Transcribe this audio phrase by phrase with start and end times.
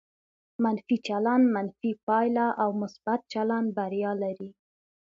[0.63, 4.49] منفي چلند منفي پایله او مثبت چلند بریا لري.